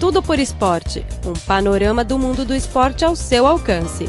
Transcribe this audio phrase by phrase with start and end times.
[0.00, 4.04] Tudo por Esporte um panorama do mundo do esporte ao seu alcance.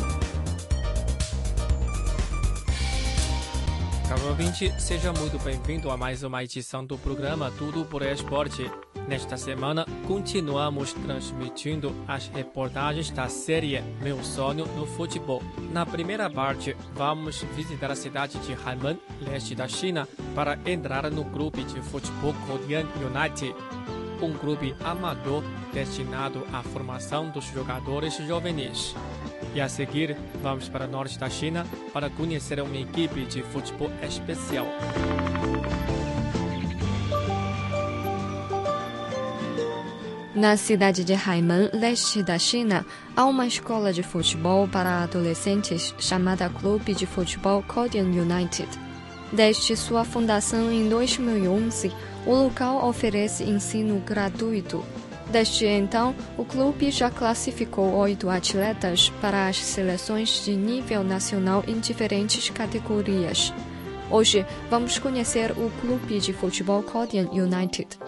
[4.08, 8.70] Caro ouvinte, seja muito bem-vindo a mais uma edição do programa Tudo por Esporte.
[9.08, 15.42] Nesta semana, continuamos transmitindo as reportagens da série Meu Sonho no Futebol.
[15.72, 21.24] Na primeira parte, vamos visitar a cidade de Haimen, leste da China, para entrar no
[21.24, 23.56] grupo de futebol Korean United,
[24.22, 28.96] um clube amador destinado à formação dos jogadores juvenis.
[29.54, 33.92] E a seguir, vamos para o norte da China para conhecer uma equipe de futebol
[34.02, 34.68] especial.
[40.36, 46.50] Na cidade de Haimen, leste da China, há uma escola de futebol para adolescentes chamada
[46.50, 48.89] Clube de Futebol Korean United.
[49.32, 51.92] Desde sua fundação em 2011,
[52.26, 54.84] o local oferece ensino gratuito.
[55.32, 61.80] Desde então, o clube já classificou oito atletas para as seleções de nível nacional em
[61.80, 63.54] diferentes categorias.
[64.10, 68.00] Hoje, vamos conhecer o Clube de Futebol Korean United.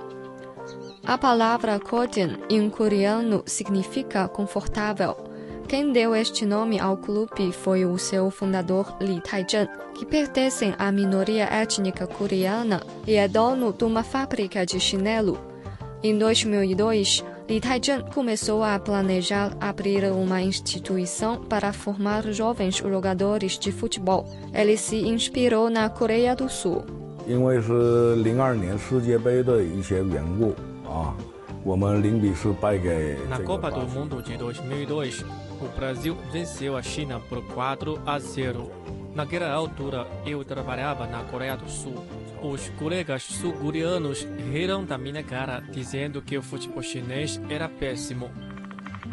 [1.05, 5.30] A palavra Korean em coreano significa confortável.
[5.70, 10.92] Quem deu este nome ao clube foi o seu fundador Lee Tae-jun, que pertence à
[10.92, 15.38] minoria étnica coreana e é dono de uma fábrica de chinelo.
[16.02, 23.72] Em 2002, Lee Tae-jun começou a planejar abrir uma instituição para formar jovens jogadores de
[23.72, 24.26] futebol.
[24.52, 26.84] Ele se inspirou na Coreia do Sul.
[27.28, 30.54] 因为是零二年世界杯的一些缘故
[30.88, 31.12] 啊，
[31.64, 35.24] 我们零比四败给 Na 这个 Copa 巴 do 西 Mundo de 2002,
[35.60, 38.70] o Brasil venceu a China por 4 a 0.
[39.14, 41.94] Naquela altura, eu trabalhava na Coreia do Sul.
[42.42, 48.30] Os colegas sul-coreanos riram da minha cara, dizendo que o futebol chinês era péssimo.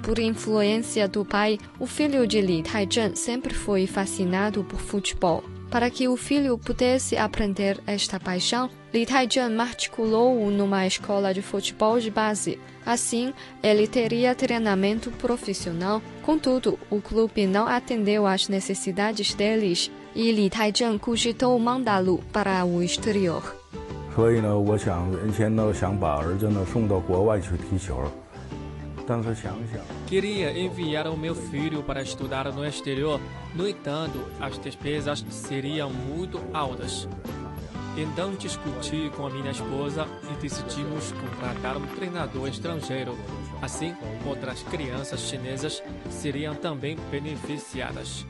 [0.04, 5.42] Por influência do pai, o filho de Li Tae-jun sempre foi fascinado por futebol.
[5.70, 12.00] Para que o filho pudesse aprender esta paixão, Li Tae-jun matriculou-o numa escola de futebol
[12.00, 12.60] de base.
[12.86, 13.34] Assim,
[13.64, 16.00] ele teria treinamento profissional.
[16.22, 22.84] Contudo, o clube não atendeu às necessidades deles e Li Tae-jun cogitou mandá-lo para o
[22.84, 23.42] exterior.
[24.16, 28.27] 所以呢，我想原先呢想把儿子呢送到国外去踢球，但是想想。
[30.07, 33.21] Queria enviar o meu filho para estudar no exterior,
[33.55, 37.09] no entanto, as despesas seriam muito altas.
[37.97, 43.19] Então discuti com a minha esposa e decidimos contratar um treinador estrangeiro.
[43.61, 48.25] Assim, outras crianças chinesas seriam também beneficiadas.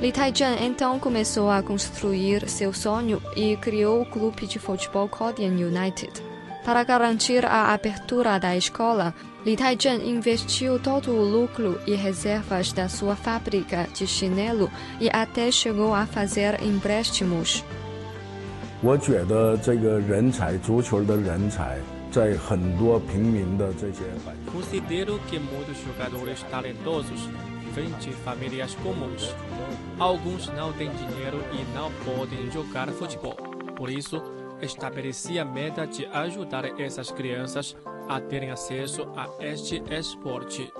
[0.00, 5.50] Li Tae-jun então começou a construir seu sonho e criou o clube de futebol Korean
[5.50, 6.22] United.
[6.64, 9.14] Para garantir a abertura da escola,
[9.45, 15.51] Li Tae-jun investiu todo o lucro e reservas da sua fábrica de chinelo e até
[15.51, 17.63] chegou a fazer empréstimos.
[18.81, 21.77] 我觉得这个人才，足球的人才，
[22.11, 27.29] 在很多平民的这些百姓 Considero que muitos jogadores talentosos
[27.73, 29.33] vêm de famílias comuns.
[29.99, 33.37] Alguns não têm dinheiro e não podem jogar futebol.
[33.75, 34.21] Por isso,
[34.61, 37.75] estabeleci a meta de ajudar essas crianças
[38.10, 40.72] a terem acesso a este esporte.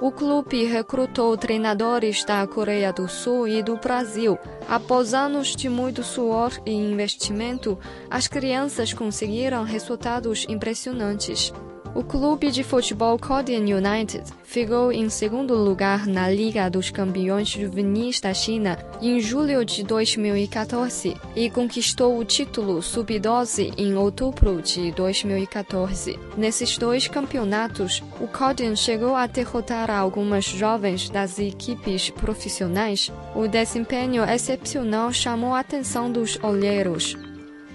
[0.00, 4.38] O clube recrutou treinadores da Coreia do Sul e do Brasil.
[4.66, 11.52] Após anos de muito suor e investimento, as crianças conseguiram resultados impressionantes.
[11.92, 18.20] O clube de futebol Korean United ficou em segundo lugar na Liga dos Campeões Juvenis
[18.20, 26.16] da China em julho de 2014 e conquistou o título sub-12 em outubro de 2014.
[26.36, 33.12] Nesses dois campeonatos, o Korean chegou a derrotar algumas jovens das equipes profissionais.
[33.34, 37.16] O desempenho excepcional chamou a atenção dos olheiros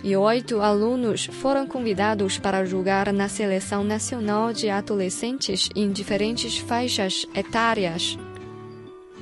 [0.06, 7.26] e oito alunos foram convidados para jogar na seleção nacional de adolescentes em diferentes faixas
[7.34, 8.16] etárias.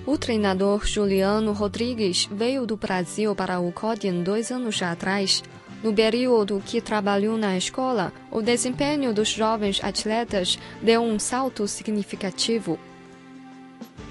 [0.06, 5.42] O treinador Juliano Rodrigues veio do Brasil para o Korean dois anos atrás.
[5.82, 12.78] No período que trabalhou na escola, o desempenho dos jovens atletas deu um salto significativo.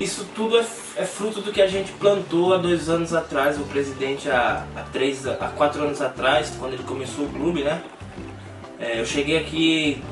[0.00, 0.66] Isso tudo é,
[0.96, 4.82] é fruto do que a gente plantou há dois anos atrás, o presidente há, há,
[4.92, 7.82] três, há quatro anos atrás, quando ele começou o clube, né?
[8.80, 10.02] É, eu cheguei aqui,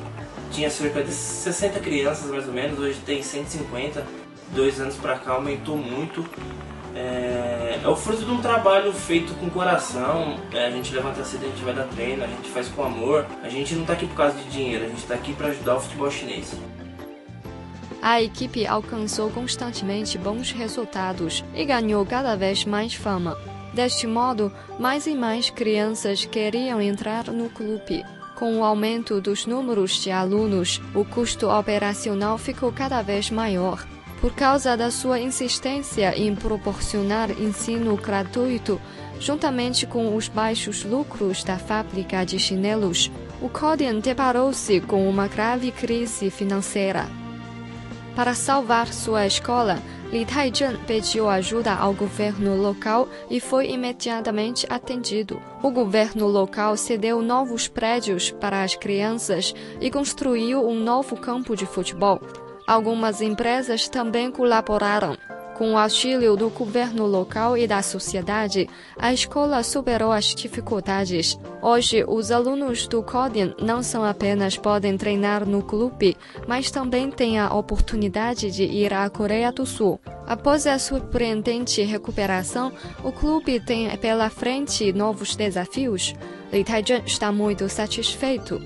[0.51, 4.21] tinha cerca de 60 crianças mais ou menos, hoje tem 150.
[4.53, 6.25] Dois anos pra cá aumentou muito.
[6.93, 7.51] É,
[7.83, 10.39] É, o fruto de um trabalho feito com coração.
[10.53, 13.25] É, a gente levanta cedo, a gente vai dar treino, a gente faz com amor.
[13.43, 15.77] A gente não está aqui por causa de dinheiro, a gente está aqui para ajudar
[15.77, 16.53] o futebol chinês.
[18.01, 23.37] A equipe alcançou constantemente bons resultados e ganhou cada vez mais fama.
[23.73, 28.03] Deste modo, mais e mais crianças queriam entrar no clube.
[28.35, 33.85] Com o aumento dos números de alunos, o custo operacional ficou cada vez maior.
[34.19, 38.81] Por causa da sua insistência em proporcionar ensino gratuito,
[39.19, 45.71] juntamente com os baixos lucros da fábrica de chinelos, o Codian deparou-se com uma grave
[45.71, 47.20] crise financeira.
[48.15, 49.79] Para salvar sua escola,
[50.11, 55.41] Li Taizhen pediu ajuda ao governo local e foi imediatamente atendido.
[55.63, 61.65] O governo local cedeu novos prédios para as crianças e construiu um novo campo de
[61.65, 62.19] futebol.
[62.67, 65.17] Algumas empresas também colaboraram.
[65.61, 68.67] Com o auxílio do governo local e da sociedade,
[68.97, 71.37] a escola superou as dificuldades.
[71.61, 76.17] Hoje, os alunos do Codin não só apenas podem treinar no clube,
[76.47, 79.99] mas também têm a oportunidade de ir à Coreia do Sul.
[80.25, 82.71] Após a surpreendente recuperação,
[83.03, 86.15] o clube tem pela frente novos desafios.
[86.51, 88.59] Li Taizhen está muito satisfeito.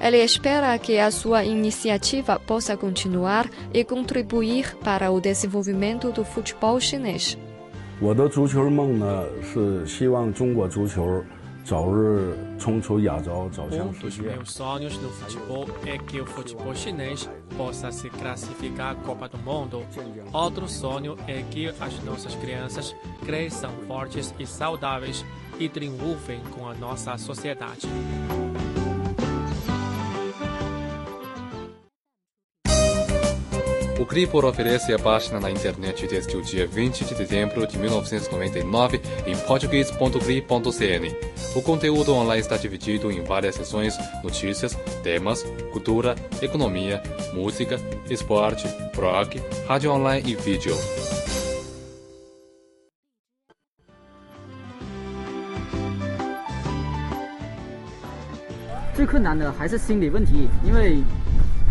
[0.00, 6.78] Ele espera que a sua iniciativa possa continuar e contribuir para o desenvolvimento do futebol
[6.80, 7.36] chinês.
[7.98, 11.24] 我的足球梦呢，是希望中国足球
[11.64, 14.22] 早日冲出亚洲，走向 Um 世 dos 界。
[14.22, 19.38] meus sonhos no futebol é que o futebol chinês possa se classificar à Copa do
[19.38, 19.82] Mundo.
[20.32, 22.94] Outro sonho é que as nossas crianças
[23.24, 25.24] cresçam fortes e saudáveis
[25.58, 27.88] e triunfem com a nossa sociedade.
[34.11, 39.01] O Cripor oferece a página na internet desde o dia 20 de dezembro de 1999
[39.25, 41.15] em português.cri.cn.
[41.55, 47.01] O conteúdo online está dividido em várias seções, notícias, temas, cultura, economia,
[47.33, 47.79] música,
[48.09, 48.67] esporte,
[48.97, 50.75] rock, rádio online e vídeo.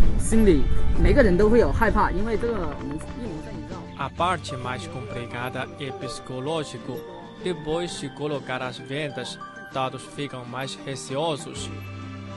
[0.00, 0.64] 困难的还是心理问题，因为心理
[1.00, 3.76] 每个人都会有害怕，因为这个我们一模在你知道。
[3.98, 6.98] A parte mais complicada é psicológico.
[7.44, 9.38] Depois de colocar as vendas,
[9.72, 11.70] todos ficam mais receosos,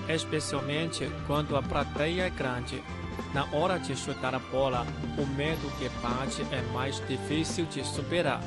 [0.07, 2.83] especialmente quando a plateia é grande.
[3.33, 4.85] Na hora de chutar a bola,
[5.17, 8.41] o medo que bate é mais difícil de superar.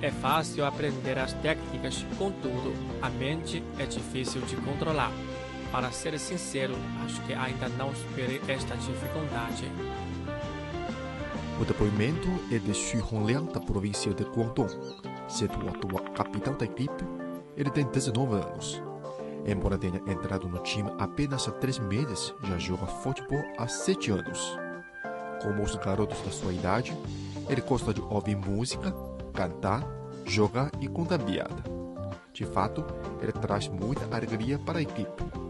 [0.00, 5.12] É fácil aprender as técnicas, contudo, a mente é difícil de controlar.
[5.71, 9.69] Para ser sincero, acho que ainda não superei esta dificuldade.
[11.59, 14.69] O depoimento é de Xu Hongliang, da província de Guangdong.
[15.27, 17.03] Sendo o atual capitão da equipe,
[17.55, 18.81] ele tem 19 anos.
[19.45, 24.57] Embora tenha entrado no time apenas há três meses, já joga futebol há sete anos.
[25.41, 26.95] Como os garotos da sua idade,
[27.49, 28.93] ele gosta de ouvir música,
[29.33, 29.83] cantar,
[30.25, 31.63] jogar e contar piada.
[32.33, 32.85] De fato,
[33.21, 35.46] ele traz muita alegria para a equipe.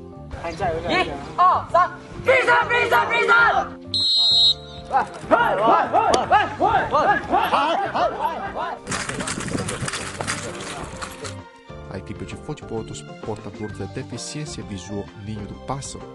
[11.89, 16.05] A equipe de futebol dos portadores da deficiência visual Ninho do Pássaro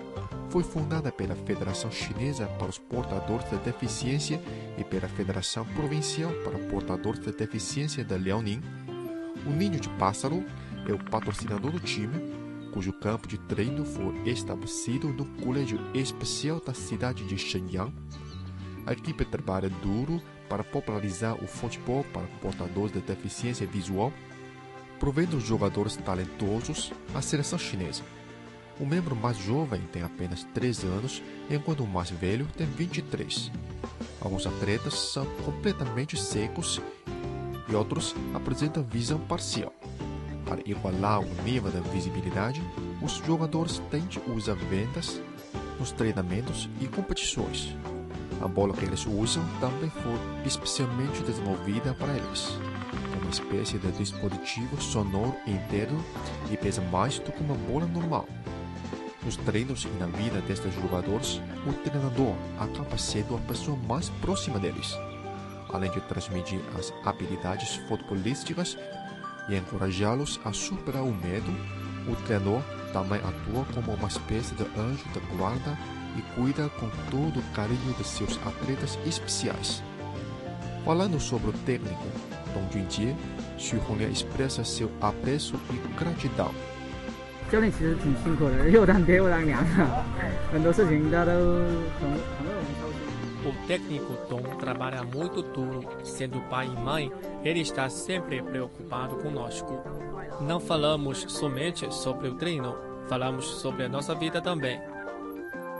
[0.49, 4.41] foi fundada pela Federação Chinesa para os Portadores da Deficiência
[4.79, 8.62] e pela Federação Provincial para Portadores da Deficiência da Liaoning.
[9.46, 10.43] O Ninho de Pássaro
[10.89, 12.42] é o patrocinador do time,
[12.72, 17.93] cujo campo de treino foi estabelecido no Colégio Especial da cidade de Shenyang.
[18.86, 24.12] A equipe trabalha duro para popularizar o futebol para portadores de deficiência visual
[25.02, 28.05] provendo jogadores talentosos à seleção chinesa.
[28.79, 33.50] O membro mais jovem tem apenas 13 anos, enquanto o mais velho tem 23.
[34.20, 36.81] Alguns atletas são completamente secos
[37.69, 39.74] e outros apresentam visão parcial.
[40.46, 42.63] Para igualar o nível da visibilidade,
[43.01, 45.20] os jogadores têm de usar vendas
[45.79, 47.77] nos treinamentos e competições.
[48.41, 52.58] A bola que eles usam também foi especialmente desenvolvida para eles
[53.22, 56.05] uma espécie de dispositivo sonoro interno
[56.51, 58.27] e pesa mais do que uma bola normal.
[59.25, 64.58] Nos treinos e na vida destes jogadores, o treinador acaba sendo a pessoa mais próxima
[64.58, 64.94] deles.
[65.72, 68.77] Além de transmitir as habilidades futebolísticas
[69.49, 71.51] e encorajá-los a superar o medo,
[72.07, 72.61] o treinador
[72.94, 75.77] também atua como uma espécie de anjo da guarda
[76.18, 79.83] e cuida com todo o carinho de seus atletas especiais.
[80.83, 82.07] Falando sobre o técnico,
[82.54, 83.16] Dong Junjie,
[83.57, 86.51] Xu Honglia expressa seu apreço e gratidão.
[87.49, 90.06] 教练其实挺辛苦的，又当爹又当娘的，
[90.51, 92.50] 很多事情他都很很为我们操心。
[93.52, 95.86] o técnico Tom trabalha muito duro.
[96.02, 97.12] Sendo pai e mãe,
[97.44, 99.78] ele está sempre preocupado conosco.
[100.40, 102.74] Não falamos somente sobre o treino,
[103.08, 104.80] falamos sobre a nossa vida também.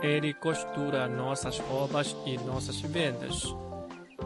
[0.01, 3.55] Ele costura nossas roupas e nossas vendas.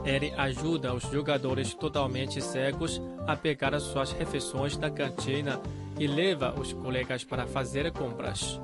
[0.04, 5.60] Ele ajuda os jogadores totalmente cegos a pegar suas refeições da cantina
[6.00, 8.60] e leva os colegas para fazer compras.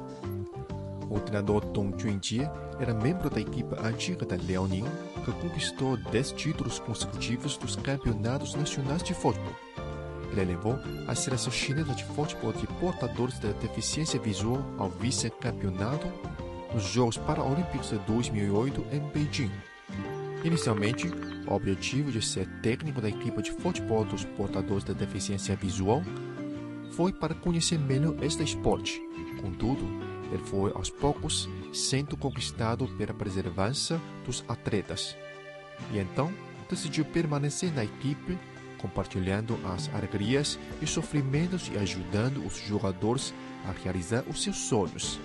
[1.09, 4.85] O treinador Dong Junjie era membro da equipe antiga da Liaoning,
[5.23, 9.53] que conquistou 10 títulos consecutivos dos campeonatos nacionais de futebol.
[10.31, 16.07] Ele levou a seleção chinesa de futebol de portadores da deficiência visual ao vice-campeonato
[16.73, 19.51] nos Jogos Paralímpicos de 2008 em Beijing.
[20.43, 21.07] Inicialmente,
[21.47, 26.01] o objetivo de ser técnico da equipe de futebol dos portadores da deficiência visual
[26.91, 29.01] foi para conhecer melhor este esporte.
[29.41, 29.85] Contudo,
[30.33, 35.15] ele foi aos poucos sendo conquistado pela preservança dos atletas.
[35.91, 36.33] E então,
[36.67, 38.37] decidiu permanecer na equipe,
[38.79, 43.33] compartilhando as alegrias e sofrimentos e ajudando os jogadores
[43.65, 45.19] a realizar os seus sonhos.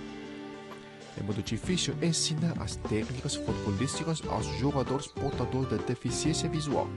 [1.17, 6.87] É muito difícil ensinar as técnicas futebolísticas aos jogadores portadores da deficiência visual.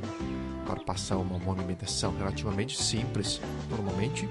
[0.67, 4.29] Para passar uma movimentação relativamente simples, normalmente,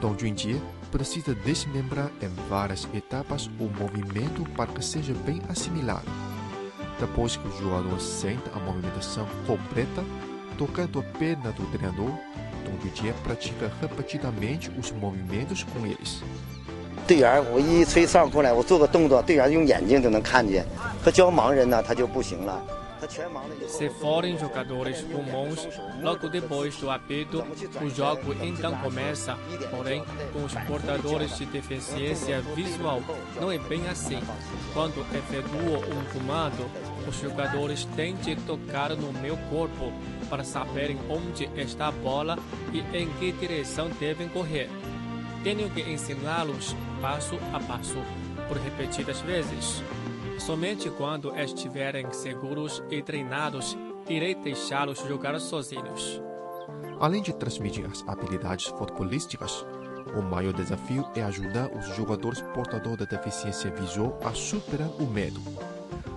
[0.00, 6.06] Dong Junjie precisa desmembrar em várias etapas o movimento para que seja bem assimilado.
[6.98, 10.02] Depois que o jogador sente a movimentação completa,
[10.56, 12.10] tocando a perna do treinador,
[12.64, 16.22] Dong Junjie pratica repetidamente os movimentos com eles.
[17.06, 20.64] 队员，我一吹哨过来，我做个动作，队员用眼睛就能看见。
[21.04, 22.60] 他教盲人呢，他就不行了。
[23.01, 23.07] Tá
[23.67, 25.67] Se forem jogadores comuns,
[26.03, 27.43] logo depois do apito,
[27.81, 29.35] o jogo então começa.
[29.71, 33.01] Porém, com os portadores de deficiência visual,
[33.39, 34.19] não é bem assim.
[34.71, 36.69] Quando efetuo um comando,
[37.07, 39.91] os jogadores têm de tocar no meu corpo
[40.29, 42.37] para saberem onde está a bola
[42.71, 44.69] e em que direção devem correr.
[45.43, 47.97] Tenho que ensiná-los passo a passo,
[48.47, 49.81] por repetidas vezes.
[50.45, 53.77] Somente quando estiverem seguros e treinados,
[54.09, 56.19] irei deixá-los jogar sozinhos.
[56.99, 59.63] Além de transmitir as habilidades futebolísticas,
[60.17, 65.39] o maior desafio é ajudar os jogadores portadores da deficiência visual a superar o medo.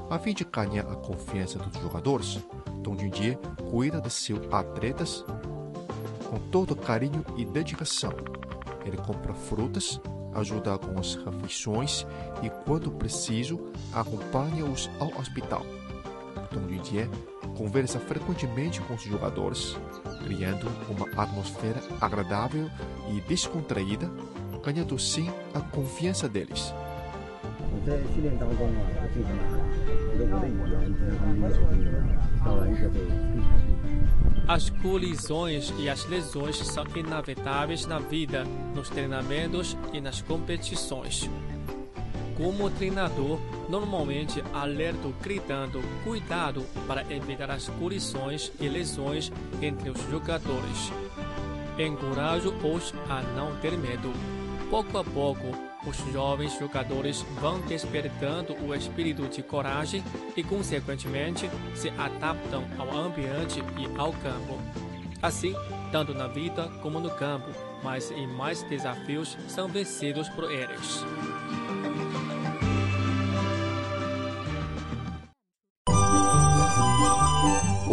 [0.08, 2.40] A fim de ganhar a confiança dos jogadores,
[2.82, 3.38] Dong Junjie
[3.70, 5.22] cuida de seus atletas
[6.30, 8.12] com todo carinho e dedicação.
[8.86, 10.00] Ele compra frutas,
[10.34, 12.06] ajuda com as refeições
[12.42, 13.60] e, quando preciso,
[13.92, 15.64] acompanha-os ao hospital.
[16.52, 17.08] Dong Junjie
[17.56, 19.76] conversa frequentemente com os jogadores,
[20.24, 22.70] criando uma atmosfera agradável
[23.10, 24.10] e descontraída,
[24.64, 26.72] ganhando sim a confiança deles.
[34.46, 41.30] As colisões e as lesões são inevitáveis na vida, nos treinamentos e nas competições.
[42.36, 49.32] Como treinador, normalmente alerto gritando cuidado para evitar as colisões e lesões
[49.62, 50.92] entre os jogadores.
[51.78, 54.12] Encorajo-os a não ter medo.
[54.68, 60.02] Pouco a pouco, os jovens jogadores vão despertando o espírito de coragem
[60.36, 64.58] e, consequentemente, se adaptam ao ambiente e ao campo.
[65.22, 65.54] Assim,
[65.90, 67.48] tanto na vida como no campo,
[67.82, 71.04] mais e mais desafios são vencidos por eles.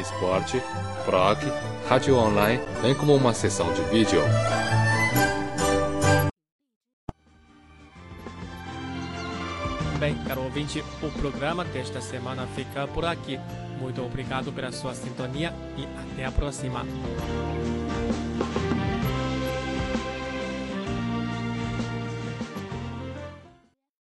[0.00, 0.62] esporte,
[1.06, 1.38] blog,
[1.88, 4.20] rádio online, bem como uma seção de vídeo.
[9.98, 13.38] Bem, caro ouvinte, o programa desta semana fica por aqui.
[13.80, 16.84] Muito obrigado pela sua sintonia e até a próxima.